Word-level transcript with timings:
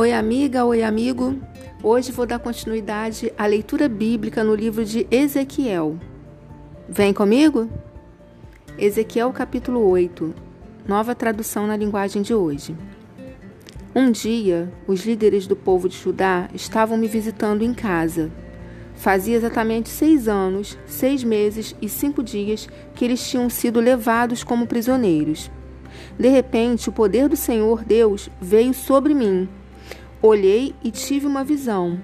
Oi, 0.00 0.14
amiga, 0.14 0.64
oi, 0.64 0.82
amigo. 0.82 1.38
Hoje 1.82 2.10
vou 2.10 2.24
dar 2.24 2.38
continuidade 2.38 3.30
à 3.36 3.44
leitura 3.44 3.86
bíblica 3.86 4.42
no 4.42 4.54
livro 4.54 4.82
de 4.82 5.06
Ezequiel. 5.10 5.98
Vem 6.88 7.12
comigo? 7.12 7.68
Ezequiel 8.78 9.30
capítulo 9.30 9.86
8, 9.86 10.34
nova 10.88 11.14
tradução 11.14 11.66
na 11.66 11.76
linguagem 11.76 12.22
de 12.22 12.32
hoje. 12.32 12.74
Um 13.94 14.10
dia, 14.10 14.72
os 14.86 15.04
líderes 15.04 15.46
do 15.46 15.54
povo 15.54 15.86
de 15.86 15.98
Judá 15.98 16.48
estavam 16.54 16.96
me 16.96 17.06
visitando 17.06 17.62
em 17.62 17.74
casa. 17.74 18.30
Fazia 18.94 19.36
exatamente 19.36 19.90
seis 19.90 20.28
anos, 20.28 20.78
seis 20.86 21.22
meses 21.22 21.76
e 21.78 21.90
cinco 21.90 22.22
dias 22.22 22.66
que 22.94 23.04
eles 23.04 23.28
tinham 23.28 23.50
sido 23.50 23.80
levados 23.80 24.42
como 24.42 24.66
prisioneiros. 24.66 25.50
De 26.18 26.30
repente, 26.30 26.88
o 26.88 26.92
poder 26.92 27.28
do 27.28 27.36
Senhor 27.36 27.84
Deus 27.84 28.30
veio 28.40 28.72
sobre 28.72 29.12
mim 29.12 29.46
Olhei 30.22 30.74
e 30.84 30.90
tive 30.90 31.26
uma 31.26 31.42
visão. 31.42 31.98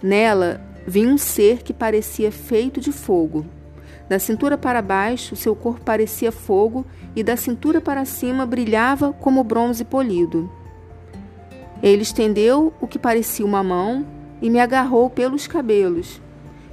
Nela 0.00 0.60
vi 0.86 1.04
um 1.04 1.18
ser 1.18 1.64
que 1.64 1.72
parecia 1.72 2.30
feito 2.30 2.80
de 2.80 2.92
fogo. 2.92 3.44
Da 4.08 4.20
cintura 4.20 4.56
para 4.56 4.80
baixo, 4.80 5.34
seu 5.34 5.56
corpo 5.56 5.80
parecia 5.80 6.30
fogo 6.30 6.86
e 7.16 7.22
da 7.24 7.36
cintura 7.36 7.80
para 7.80 8.04
cima 8.04 8.46
brilhava 8.46 9.12
como 9.12 9.42
bronze 9.42 9.84
polido. 9.84 10.48
Ele 11.82 12.02
estendeu 12.02 12.72
o 12.80 12.86
que 12.86 12.98
parecia 12.98 13.44
uma 13.44 13.62
mão 13.62 14.06
e 14.40 14.48
me 14.48 14.60
agarrou 14.60 15.10
pelos 15.10 15.48
cabelos. 15.48 16.22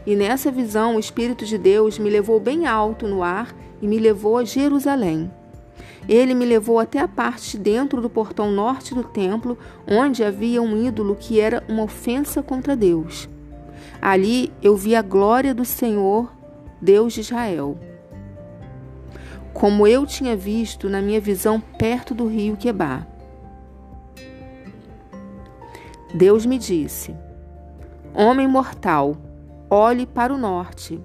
E 0.06 0.16
nessa 0.16 0.52
visão, 0.52 0.98
o 0.98 1.00
Espírito 1.00 1.46
de 1.46 1.58
Deus 1.58 1.98
me 1.98 2.12
levou 2.12 2.40
bem 2.40 2.68
alto 2.68 3.08
no 3.08 3.24
ar 3.24 3.56
e 3.82 3.88
me 3.88 3.98
levou 3.98 4.38
a 4.38 4.44
Jerusalém. 4.44 5.32
Ele 6.08 6.34
me 6.34 6.46
levou 6.46 6.80
até 6.80 7.00
a 7.00 7.08
parte 7.08 7.58
dentro 7.58 8.02
do 8.02 8.10
portão 8.10 8.52
norte 8.52 8.94
do 8.94 9.04
templo, 9.04 9.58
onde 9.88 10.24
havia 10.24 10.62
um 10.62 10.86
ídolo 10.86 11.16
que 11.16 11.40
era 11.40 11.64
uma 11.68 11.84
ofensa 11.84 12.44
contra 12.44 12.76
Deus. 12.76 13.28
Ali 14.02 14.54
eu 14.62 14.76
vi 14.76 14.96
a 14.96 15.02
glória 15.02 15.54
do 15.54 15.66
Senhor, 15.66 16.32
Deus 16.82 17.14
de 17.14 17.22
Israel. 17.22 17.78
Como 19.54 19.88
eu 19.88 20.06
tinha 20.06 20.36
visto 20.36 20.90
na 20.90 21.02
minha 21.02 21.20
visão 21.20 21.60
perto 21.60 22.14
do 22.14 22.28
rio 22.28 22.58
Quebar. 22.58 23.08
Deus 26.14 26.46
me 26.46 26.58
disse: 26.58 27.16
Homem 28.14 28.48
mortal, 28.48 29.18
olhe 29.70 30.06
para 30.06 30.34
o 30.34 30.38
norte. 30.38 31.02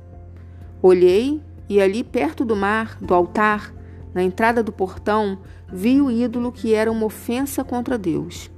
Olhei 0.83 1.41
e 1.69 1.81
ali 1.81 2.03
perto 2.03 2.45
do 2.45 2.57
mar, 2.57 2.97
do 3.01 3.15
altar, 3.15 3.73
na 4.15 4.23
entrada 4.23 4.63
do 4.63 4.73
portão, 4.73 5.39
vi 5.73 6.01
o 6.01 6.11
ídolo 6.11 6.51
que 6.51 6.75
era 6.75 6.91
uma 6.91 7.07
ofensa 7.07 7.63
contra 7.63 7.97
Deus. 7.97 8.51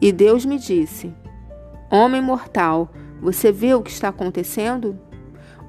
E 0.00 0.12
Deus 0.12 0.44
me 0.44 0.58
disse: 0.58 1.12
Homem 1.90 2.20
mortal, 2.20 2.90
você 3.20 3.52
vê 3.52 3.74
o 3.74 3.82
que 3.82 3.90
está 3.90 4.08
acontecendo? 4.08 4.98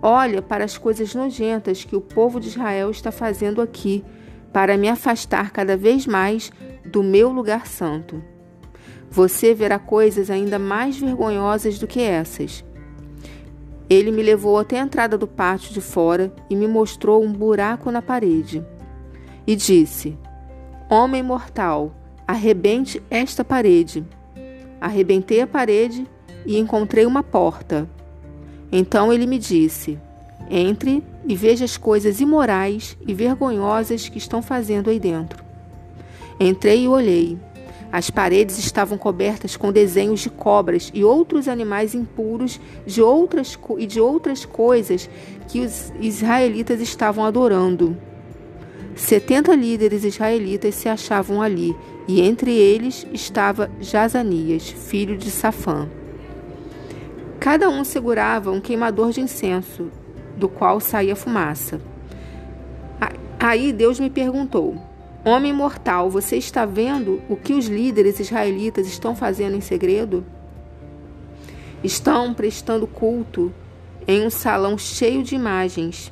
Olha 0.02 0.42
para 0.42 0.64
as 0.64 0.78
coisas 0.78 1.14
nojentas 1.14 1.84
que 1.84 1.96
o 1.96 2.02
povo 2.02 2.40
de 2.40 2.48
Israel 2.48 2.90
está 2.90 3.12
fazendo 3.12 3.62
aqui, 3.62 4.04
para 4.54 4.78
me 4.78 4.90
afastar 4.90 5.52
cada 5.52 5.78
vez 5.78 6.08
mais 6.08 6.52
do 6.86 7.04
meu 7.04 7.30
lugar 7.32 7.68
santo. 7.68 8.24
Você 9.12 9.54
verá 9.54 9.78
coisas 9.78 10.30
ainda 10.30 10.58
mais 10.58 10.98
vergonhosas 10.98 11.78
do 11.78 11.86
que 11.86 12.02
essas. 12.02 12.64
Ele 13.90 14.12
me 14.12 14.22
levou 14.22 14.58
até 14.58 14.80
a 14.80 14.84
entrada 14.84 15.18
do 15.18 15.28
pátio 15.28 15.74
de 15.74 15.82
fora 15.82 16.32
e 16.50 16.56
me 16.56 16.68
mostrou 16.68 17.24
um 17.24 17.32
buraco 17.32 17.92
na 17.92 18.02
parede 18.02 18.64
e 19.50 19.56
disse: 19.56 20.16
Homem 20.88 21.24
mortal, 21.24 21.92
arrebente 22.28 23.02
esta 23.10 23.44
parede. 23.44 24.06
Arrebentei 24.80 25.42
a 25.42 25.48
parede 25.48 26.06
e 26.46 26.56
encontrei 26.60 27.04
uma 27.04 27.24
porta. 27.24 27.90
Então 28.72 29.12
ele 29.12 29.26
me 29.26 29.40
disse: 29.40 29.98
Entre 30.52 31.04
e 31.26 31.36
veja 31.36 31.66
as 31.66 31.78
coisas 31.78 32.22
imorais 32.22 32.96
e 33.08 33.12
vergonhosas 33.12 34.08
que 34.08 34.20
estão 34.20 34.40
fazendo 34.40 34.92
aí 34.92 35.00
dentro. 35.00 35.44
Entrei 36.40 36.84
e 36.84 36.88
olhei. 36.88 37.36
As 37.92 38.12
paredes 38.12 38.60
estavam 38.60 39.00
cobertas 39.00 39.58
com 39.58 39.72
desenhos 39.72 40.20
de 40.20 40.30
cobras 40.30 40.92
e 40.94 41.04
outros 41.04 41.48
animais 41.48 41.96
impuros 41.96 42.62
de 42.86 43.02
outras, 43.02 43.58
e 43.80 43.88
de 43.88 44.00
outras 44.00 44.46
coisas 44.46 45.10
que 45.48 45.62
os 45.62 45.92
israelitas 46.00 46.80
estavam 46.82 47.26
adorando. 47.26 47.98
Setenta 49.00 49.56
líderes 49.56 50.04
israelitas 50.04 50.76
se 50.76 50.90
achavam 50.90 51.42
ali, 51.42 51.74
e 52.06 52.20
entre 52.20 52.52
eles 52.52 53.08
estava 53.14 53.72
Jazanias, 53.80 54.70
filho 54.70 55.18
de 55.18 55.32
Safã. 55.32 55.88
Cada 57.40 57.70
um 57.70 57.86
segurava 57.86 58.52
um 58.52 58.60
queimador 58.60 59.12
de 59.12 59.22
incenso, 59.22 59.90
do 60.36 60.50
qual 60.50 60.82
saía 60.82 61.16
fumaça. 61.16 61.80
Aí 63.40 63.72
Deus 63.72 64.02
me 64.02 64.10
perguntou: 64.10 64.76
Homem 65.24 65.54
mortal, 65.54 66.10
você 66.10 66.36
está 66.36 66.66
vendo 66.66 67.22
o 67.30 67.38
que 67.38 67.54
os 67.54 67.68
líderes 67.68 68.20
israelitas 68.20 68.86
estão 68.86 69.16
fazendo 69.16 69.56
em 69.56 69.62
segredo? 69.62 70.26
Estão 71.82 72.34
prestando 72.34 72.86
culto 72.86 73.52
em 74.06 74.28
um 74.28 74.30
salão 74.30 74.78
cheio 74.78 75.24
de 75.24 75.36
imagens. 75.36 76.12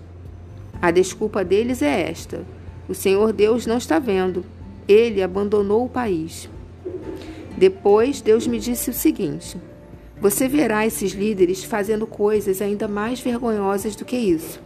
A 0.81 0.89
desculpa 0.89 1.43
deles 1.43 1.81
é 1.81 2.09
esta: 2.09 2.45
o 2.87 2.93
Senhor 2.93 3.33
Deus 3.33 3.65
não 3.65 3.77
está 3.77 3.99
vendo. 3.99 4.45
Ele 4.87 5.21
abandonou 5.21 5.85
o 5.85 5.89
país. 5.89 6.49
Depois, 7.57 8.21
Deus 8.21 8.47
me 8.47 8.59
disse 8.59 8.89
o 8.89 8.93
seguinte: 8.93 9.57
Você 10.21 10.47
verá 10.47 10.85
esses 10.85 11.11
líderes 11.11 11.63
fazendo 11.63 12.07
coisas 12.07 12.61
ainda 12.61 12.87
mais 12.87 13.19
vergonhosas 13.19 13.95
do 13.95 14.05
que 14.05 14.15
isso. 14.15 14.61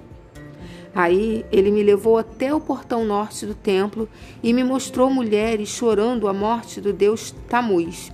Aí 0.93 1.45
ele 1.51 1.71
me 1.71 1.81
levou 1.81 2.17
até 2.17 2.53
o 2.53 2.59
portão 2.59 3.05
norte 3.05 3.45
do 3.45 3.55
templo 3.55 4.09
e 4.43 4.51
me 4.53 4.63
mostrou 4.63 5.09
mulheres 5.09 5.69
chorando 5.69 6.27
a 6.27 6.33
morte 6.33 6.81
do 6.81 6.91
deus 6.91 7.33
Tamuz. 7.47 8.11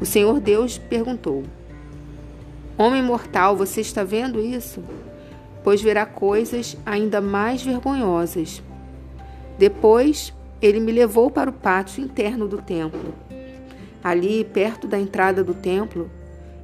O 0.00 0.06
Senhor 0.06 0.40
Deus 0.40 0.78
perguntou: 0.78 1.44
Homem 2.78 3.02
mortal, 3.02 3.54
você 3.54 3.82
está 3.82 4.02
vendo 4.02 4.40
isso? 4.40 4.82
Pois 5.62 5.82
verá 5.82 6.06
coisas 6.06 6.78
ainda 6.86 7.20
mais 7.20 7.62
vergonhosas. 7.62 8.62
Depois, 9.60 10.32
ele 10.62 10.80
me 10.80 10.90
levou 10.90 11.30
para 11.30 11.50
o 11.50 11.52
pátio 11.52 12.02
interno 12.02 12.48
do 12.48 12.62
templo. 12.62 13.12
Ali, 14.02 14.42
perto 14.42 14.88
da 14.88 14.98
entrada 14.98 15.44
do 15.44 15.52
templo, 15.52 16.10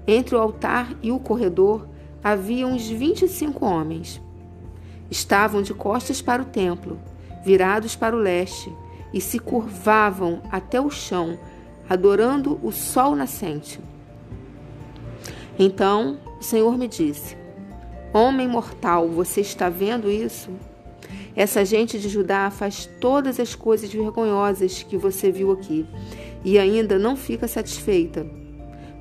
entre 0.06 0.34
o 0.34 0.38
altar 0.38 0.94
e 1.02 1.12
o 1.12 1.18
corredor, 1.18 1.86
havia 2.24 2.66
uns 2.66 2.88
25 2.88 3.66
homens. 3.66 4.18
Estavam 5.10 5.60
de 5.60 5.74
costas 5.74 6.22
para 6.22 6.40
o 6.40 6.46
templo, 6.46 6.98
virados 7.44 7.94
para 7.94 8.16
o 8.16 8.18
leste, 8.18 8.72
e 9.12 9.20
se 9.20 9.38
curvavam 9.38 10.40
até 10.50 10.80
o 10.80 10.88
chão, 10.88 11.38
adorando 11.86 12.58
o 12.62 12.72
sol 12.72 13.14
nascente. 13.14 13.78
Então 15.58 16.16
o 16.40 16.42
Senhor 16.42 16.78
me 16.78 16.88
disse: 16.88 17.36
Homem 18.14 18.48
mortal, 18.48 19.06
você 19.06 19.42
está 19.42 19.68
vendo 19.68 20.10
isso? 20.10 20.50
Essa 21.36 21.66
gente 21.66 21.98
de 21.98 22.08
Judá 22.08 22.50
faz 22.50 22.88
todas 22.98 23.38
as 23.38 23.54
coisas 23.54 23.92
vergonhosas 23.92 24.82
que 24.82 24.96
você 24.96 25.30
viu 25.30 25.52
aqui 25.52 25.84
e 26.42 26.58
ainda 26.58 26.98
não 26.98 27.14
fica 27.14 27.46
satisfeita. 27.46 28.26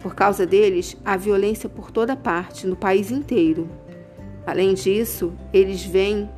Por 0.01 0.13
causa 0.13 0.45
deles, 0.45 0.97
há 1.05 1.15
violência 1.15 1.69
por 1.69 1.91
toda 1.91 2.13
parte, 2.13 2.67
no 2.67 2.75
país 2.75 3.09
inteiro. 3.09 3.69
Além 4.45 4.73
disso, 4.73 5.31
eles 5.53 5.83
vêm 5.83 6.29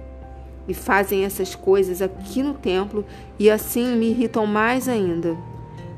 e 0.67 0.73
fazem 0.73 1.25
essas 1.25 1.55
coisas 1.55 1.99
aqui 1.99 2.43
no 2.43 2.53
templo 2.53 3.03
e 3.39 3.49
assim 3.49 3.95
me 3.95 4.11
irritam 4.11 4.45
mais 4.45 4.87
ainda. 4.87 5.35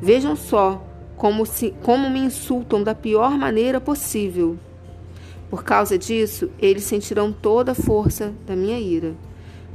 Vejam 0.02 0.34
só 0.34 0.82
como, 1.18 1.46
se, 1.46 1.74
como 1.84 2.10
me 2.10 2.20
insultam 2.20 2.82
da 2.82 2.96
pior 2.96 3.38
maneira 3.38 3.82
possível. 3.82 4.58
Por 5.50 5.64
causa 5.64 5.98
disso, 5.98 6.50
eles 6.58 6.84
sentirão 6.84 7.34
toda 7.34 7.74
a 7.74 7.76
força 7.76 8.34
da 8.48 8.56
minha 8.56 8.80
ira. 8.80 9.14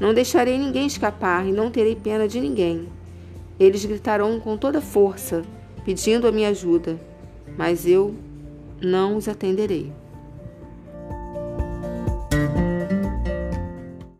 Não 0.00 0.12
deixarei 0.12 0.58
ninguém 0.58 0.87
escapar 0.87 1.46
e 1.46 1.52
não 1.52 1.70
terei 1.70 1.94
pena 1.94 2.26
de 2.26 2.41
ninguém. 2.41 2.88
Eles 3.58 3.85
gritarão 3.85 4.41
com 4.41 4.56
toda 4.56 4.81
força, 4.81 5.43
pedindo 5.85 6.26
a 6.26 6.32
minha 6.32 6.49
ajuda, 6.49 6.99
mas 7.56 7.87
eu 7.87 8.14
não 8.81 9.17
os 9.17 9.29
atenderei. 9.29 9.93